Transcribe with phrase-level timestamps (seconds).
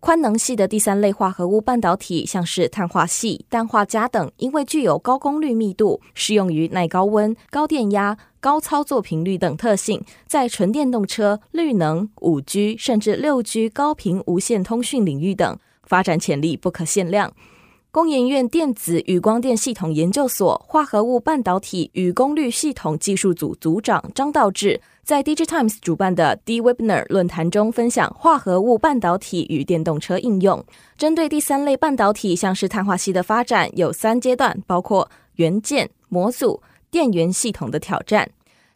[0.00, 17.32] 宽能系的第三类化合物半导体，像是碳化系、氮化镓等，因为具有高功率密度、适用于耐高温、高电压、高操作频率等特性，在纯电动车、绿能、五 G 甚至六 G 高频无线通讯领域等，发展潜力不可限量。
[17.98, 30.64] 工研院电子与光电系统研究所化合物半导体与功率系统技术组组长张道志在 DigiTimes 主办的 D-Webinar 论坛中分享化合物半导体与电动车应用。
[30.96, 38.30] 针对第三类半导体，像是碳化矽的发展，有三阶段，包括元件、模组、电源系统的挑战。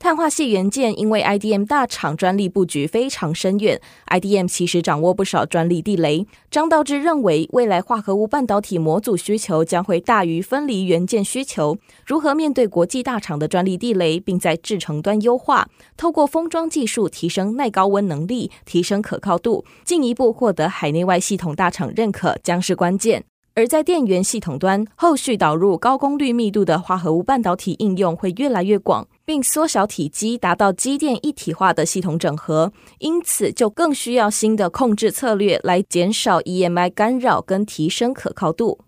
[0.00, 6.24] 碳化矽元件因为 IDM 大厂专利布局非常深远，IDM 其实掌握不少专利地雷。
[6.52, 11.76] 张道志认为，未来化合物半导体模组需求将会大于分离元件需求。
[12.06, 23.24] 如何面对国际大厂的专利地雷，并在制程端优化，透过封装技术提升耐高温能力，提升可靠度，进一步获得海内外系统大厂认可，将是关键。
[23.58, 32.72] 而在电源系统端，后续导入高功率密度的化合物半导体应用会越来越广，并缩小体积，达到机电一体化的系统整合。
[33.00, 38.78] 因此，就更需要新的控制策略来减少 EMI 干扰跟提升可靠度。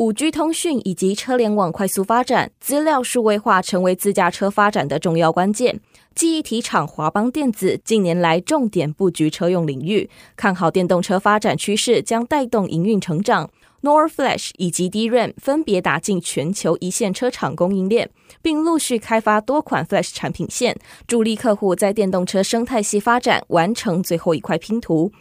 [0.00, 5.78] 五 G 通讯以及车联网快速发展，资料数位化成为自驾车发展的重要关键。
[6.14, 13.50] 记忆体厂华邦电子近年来重点布局车用领域，看好电动车发展趋势将带动营运成长。
[13.82, 18.08] NOR Flash 以及 DRAM 分别打进全球一线车厂供应链，
[18.40, 25.12] 并陆续开发多款 Flash 产品线，助力客户在电动车生态系发展完成最后一块拼图。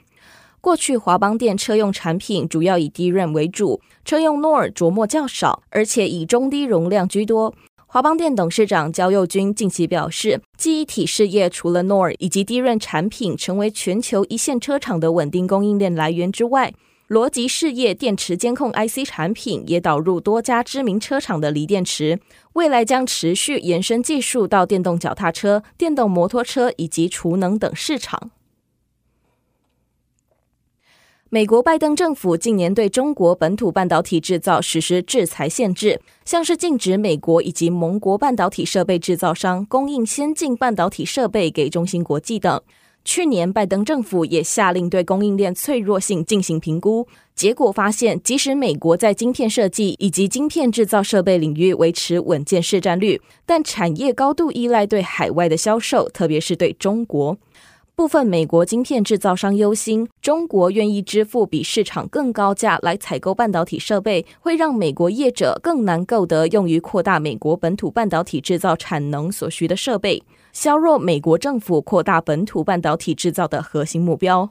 [0.62, 7.56] 过去华邦电车用产品主要以 DRAM 为主，车用 NOR 琢磨较少，而且以中低容量居多。
[7.88, 16.74] 华邦电董事长焦佑军近期表示，记忆体事业除了 NOR 以及 DRAM 产品成为全球一线车厂的稳定供应链来源之外，
[17.08, 22.20] 逻辑事业电池监控 IC 产品也导入多家知名车厂的锂电池，
[22.54, 28.30] 未来将持续延伸技术到电动脚踏车、电动摩托车以及储能等市场。
[31.32, 42.60] 美国拜登政府近年对中国本土半导体制造实施制裁限制，像是禁止美国以及盟国半导体设备制造商供应先进半导体设备给中芯国际等。
[43.06, 57.38] 去年，拜登政府也下令对供应链脆弱性进行评估，结果发现，即使美国在晶片设计以及晶片制造设备领域维持稳健市占率，但产业高度依赖对海外的销售，特别是对中国。
[58.00, 70.24] 部分美国晶片制造商忧心，中国愿意支付比市场更高价来采购半导体设备，会让美国业者更难购得用于扩大美国本土半导体制造产能所需的设备，
[70.54, 74.50] 削弱美国政府扩大本土半导体制造的核心目标。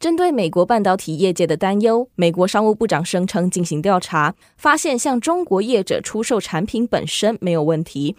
[0.00, 8.16] 针对美国半导体业界的担忧，美国商务部长声称进行调查，发现向中国业者出售产品本身没有问题。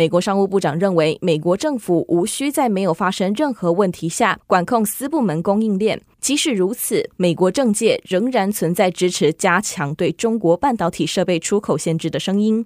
[0.00, 6.00] 美国商务部长认为，美国政府无需在没有发生任何问题下管控私部门供应链。
[6.18, 12.64] 即使如此，美国政界仍然存在支持加强对中国半导体设备出口限制的声音。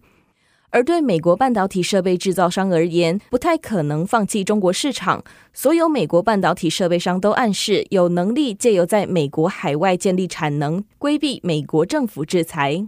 [0.71, 5.25] 而对美国半导体设备制造商而言，不太可能放弃中国市场。
[5.53, 12.87] 所有美国半导体设备商都暗示有能力借由在美国海外建立产能，规避美国政府制裁。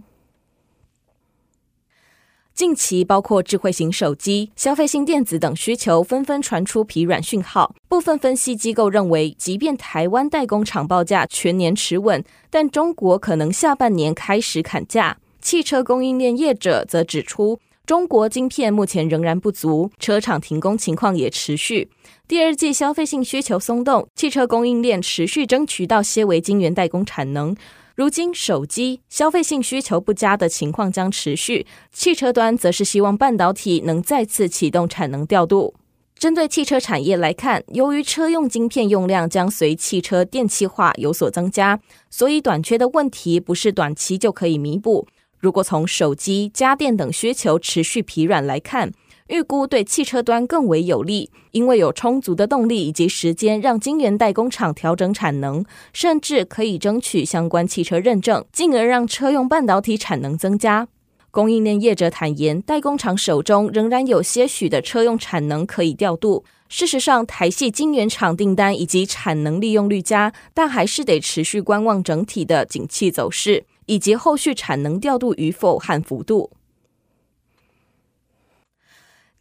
[2.57, 7.75] 近期，包括智慧型手机、消费性电子等需求纷纷传出疲软讯号。
[7.87, 15.19] 部分分析机构认为，即便台湾代工厂报价全年持稳，但中国可能下半年开始砍价。
[15.39, 21.91] 汽车供应链业者则指出，中国晶片目前仍然不足，车厂停工情况也持续。
[22.27, 27.55] 第二季消费性需求松动，汽车供应链持续争取到些微晶圆代工产能。
[27.97, 35.73] 如今，手机消费性需求不佳的情况将持续，汽车端则是希望半导体能再次启动产能调度。
[36.15, 41.79] 针对汽车产业来看，由于车用晶片用量将随汽车电气化有所增加，
[42.11, 45.07] 所以短缺的问题不是短期就可以弥补。
[45.39, 48.91] 如果从手机、家电等需求持续疲软来看，
[49.27, 60.87] 预估对汽车端更为有利，因为有充足的动力以及时间让晶圆代工厂调整产能，甚至可以争取相关汽车认证，进而让车用半导体产能增加。
[61.29, 76.49] 供应链业者坦言，代工厂手中仍然有些许的车用产能可以调度，事实上，台系晶圆厂订单以及产能利用率佳，但还是得持续观望整体的景气走势，以及后续产能调度与否和幅度。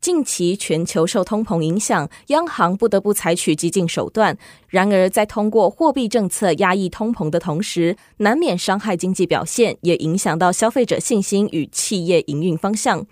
[0.07, 4.39] 近期全球受通膨影响，央行不得不采取激进手段。
[4.69, 13.05] 然而，在通过货币政策压抑通膨的同时，难免伤害经济表现，也影响到消费者信心与企业营运方向。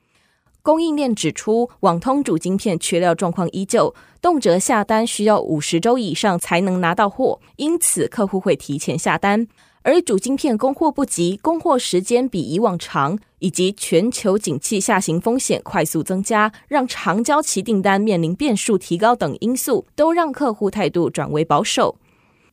[0.62, 3.92] 供应链指出，网通主晶片缺料状况依旧，
[4.22, 9.48] 动辄下单需要五十周以上才能拿到货，因此客户会提前下单。
[9.84, 21.98] 而主晶片供货不及，供货时间比以往长，以及全球景气下行风险快速增加，让长交期订单面临变数提高等因素，都让客户态度转为保守。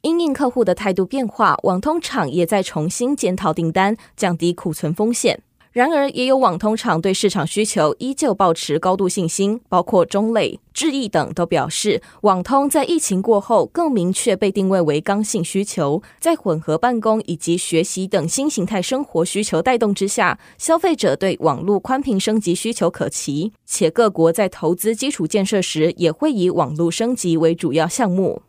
[0.02, 5.42] 因应客户的态度变化，网通厂也在重新检讨订单，降低库存风险。
[5.74, 16.04] 然而，也有网通厂对市场需求依旧保持高度信心，包括中磊、智易等都表示，网通在疫情过后更明确被定位为刚性需求。
[16.20, 28.42] 在混合办公以及学习等新形态生活需求带动之下，消费者对网络宽频升级需求可期，且各国在投资基础建设时也会以网络升级为主要项目。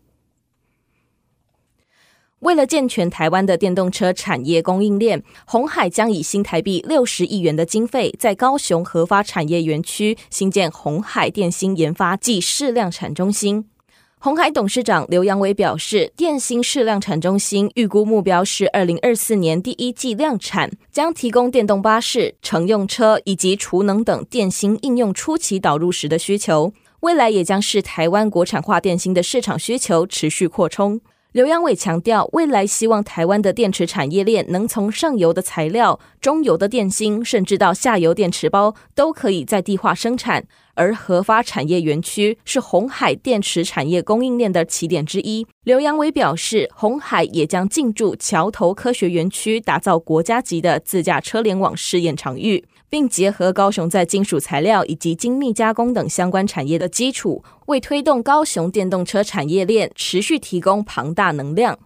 [2.42, 13.66] 为了健全台湾的电动车产业供应链，鸿海将以新台币六十亿元的经费，在高雄核发产业园区新建鸿海电芯研发暨试量产中心。
[14.18, 26.72] 鸿海董事长刘扬伟表示，电芯试量产中心预估目标是二零二四年第一季量产，将提供电动巴士、乘用车以及储能等电芯应用初期导入时的需求。
[27.00, 31.00] 未来也将是台湾国产化电芯的市场需求持续扩充。
[31.32, 40.44] 刘扬伟强调，未来希望台湾的电池产业链能从上游的材料、中游的电芯，甚至到下游电池包，都可以在地化生产。
[40.74, 45.46] 而核发产业园区是鸿海电池产业供应链的起点之一。
[45.64, 52.62] 刘扬伟表示，鸿海也将进驻桥头科学园区，打造国家级的自驾车联网试验场域。
[52.92, 61.78] 并结合高雄在金属材料以及精密加工等相关产业的基础，为推动高雄电动车产业链持续提供庞大能量。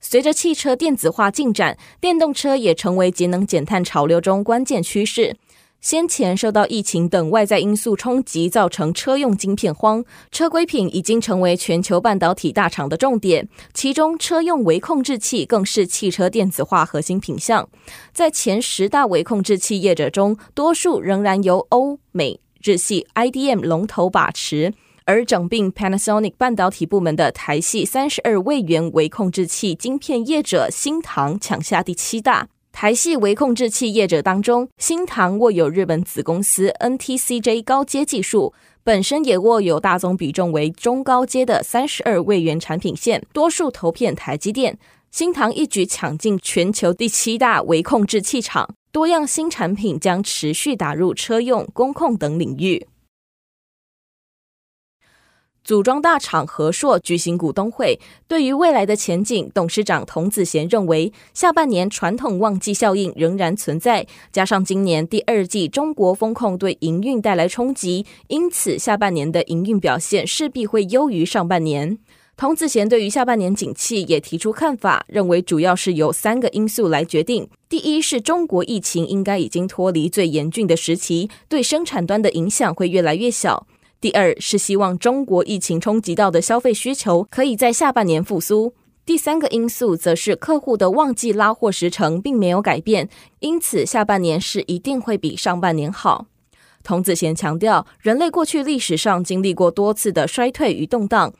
[0.00, 5.36] 随着汽车电子化进展，电动车也成为节能减碳潮流中关键趋势。
[5.80, 13.48] 先前受到疫情等外在因素冲击，造成车用晶片荒，车规品已经成为全球半导体大厂的重点。
[13.72, 17.68] 其中，车用微控制器更是汽车电子化核心品项。
[18.12, 24.74] 在前十大微控制器业者中，多数仍然由欧美日系 IDM 龙头把持，
[25.04, 32.48] 而整并 Panasonic 半导体部门的台系三十二位元微控制器晶片业者新唐抢下第七大。
[32.78, 38.52] 台系微控制器业者当中，新唐握有日本子公司 NTCJ 高阶技术，
[38.84, 44.78] 本身也握有大宗比重为中高阶的三十二位元产品线，多数投片台积电。
[45.10, 52.86] 新唐一举抢进全球第七大微控制器厂，多样新产品将持续打入车用、工控等领域。
[55.66, 57.98] 组装大厂和硕举行股东会，
[58.28, 71.98] 对于未来的前景，董事长童子贤认为，下半年传统旺季效应仍然存在，加上今年第二季中国风控对营运带来冲击，因此下半年的营运表现势必会优于上半年。
[72.36, 83.66] 童子贤对于下半年景气也提出看法，认为主要是由三个因素来决定：第一是中国疫情应该已经脱离最严峻的时期，对生产端的影响会越来越小。
[84.06, 88.72] 第二是希望中国疫情冲击到的消费需求可以在下半年复苏。
[89.04, 93.08] 第三个因素则是客户的旺季拉货时程并没有改变，
[93.40, 96.26] 因此下半年是一定会比上半年好。
[96.84, 101.34] 童子贤强调，人类过去历史上经历过多次的衰退与动荡。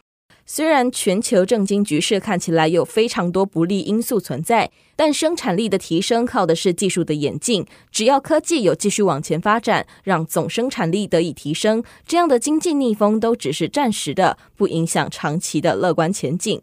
[0.49, 7.67] 虽然全球政经局势看起来有非常多不利因素存在，但生产力的提升靠的是技术的演进。
[7.91, 16.62] 只要科技有继续往前发展，让总生产力得以提升，这样的经济逆风都只是暂时的，不影响长期的乐观前景。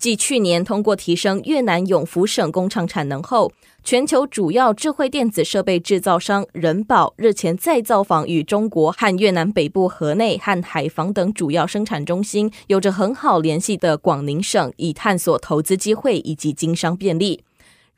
[0.00, 3.52] 继去年通过提升越南永福省工厂产能后，
[3.84, 17.44] 全球主要智慧电子设备制造商仁宝日前再造访与中国和越南北部河内和海防等主要生产中心有着很好联系的广宁省，以探索投资机会以及经商便利。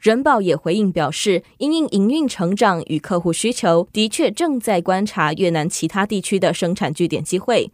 [0.00, 7.70] 仁宝也回应表示，因应营运成长与客户需求，的确正在观察越南其他地区的生产据点机会。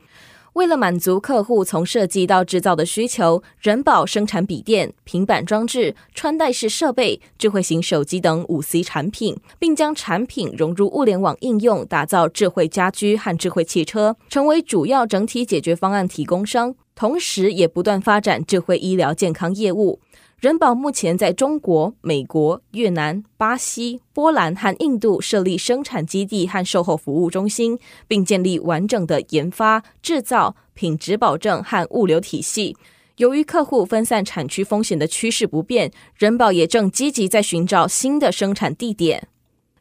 [0.58, 16.74] 为了满足客户从设计到制造的需求，人保生产笔电、平板装置、穿戴式设备、智慧型手机等五 C 产品，并将产品融入物联网应用，打造智慧家居和智慧汽车，成为主要整体解决方案提供商。
[16.96, 20.00] 同时，也不断发展智慧医疗健康业务。
[20.38, 27.76] 人保目前在中国、美国、越南、巴西、波兰和印度设立生产基地和售后服务中心，
[28.06, 32.76] 并建立完整的研发、制造、品质保证和物流体系。
[33.16, 39.26] 由于客户分散产区风险的趋势不变，人保也正积极在寻找新的生产地点。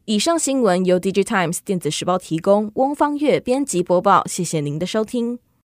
[0.06, 4.26] 以上新闻由《DigiTimes 电子时报》提供，翁方月编辑播报。
[4.26, 5.38] 谢谢您的收听。